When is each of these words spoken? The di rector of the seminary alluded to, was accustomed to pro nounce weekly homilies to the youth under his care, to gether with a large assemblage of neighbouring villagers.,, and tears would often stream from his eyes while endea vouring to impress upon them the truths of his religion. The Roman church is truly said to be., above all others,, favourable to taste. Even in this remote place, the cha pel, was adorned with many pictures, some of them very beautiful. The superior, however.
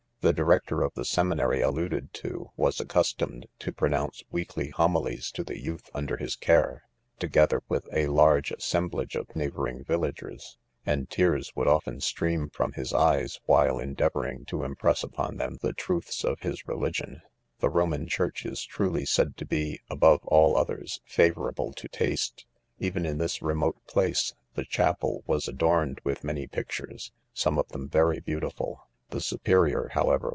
The 0.21 0.33
di 0.33 0.43
rector 0.43 0.83
of 0.85 0.93
the 0.93 1.03
seminary 1.03 1.61
alluded 1.61 2.13
to, 2.13 2.51
was 2.55 2.79
accustomed 2.79 3.47
to 3.57 3.71
pro 3.71 3.89
nounce 3.89 4.21
weekly 4.29 4.69
homilies 4.69 5.31
to 5.31 5.43
the 5.43 5.59
youth 5.59 5.89
under 5.95 6.15
his 6.17 6.35
care, 6.35 6.83
to 7.17 7.27
gether 7.27 7.63
with 7.67 7.87
a 7.91 8.05
large 8.05 8.51
assemblage 8.51 9.15
of 9.15 9.35
neighbouring 9.35 9.83
villagers.,, 9.83 10.59
and 10.85 11.09
tears 11.09 11.51
would 11.55 11.67
often 11.67 12.01
stream 12.01 12.51
from 12.51 12.73
his 12.73 12.93
eyes 12.93 13.39
while 13.45 13.77
endea 13.77 14.11
vouring 14.11 14.45
to 14.45 14.63
impress 14.63 15.01
upon 15.01 15.37
them 15.37 15.57
the 15.63 15.73
truths 15.73 16.23
of 16.23 16.41
his 16.41 16.67
religion. 16.67 17.23
The 17.57 17.71
Roman 17.71 18.07
church 18.07 18.45
is 18.45 18.63
truly 18.63 19.05
said 19.07 19.35
to 19.37 19.45
be., 19.47 19.79
above 19.89 20.23
all 20.25 20.55
others,, 20.55 21.01
favourable 21.03 21.73
to 21.73 21.87
taste. 21.87 22.45
Even 22.77 23.07
in 23.07 23.17
this 23.17 23.41
remote 23.41 23.83
place, 23.87 24.35
the 24.53 24.65
cha 24.65 24.93
pel, 24.93 25.23
was 25.25 25.47
adorned 25.47 25.99
with 26.03 26.23
many 26.23 26.45
pictures, 26.45 27.11
some 27.33 27.57
of 27.57 27.69
them 27.69 27.89
very 27.89 28.19
beautiful. 28.19 28.85
The 29.11 29.19
superior, 29.19 29.89
however. 29.91 30.29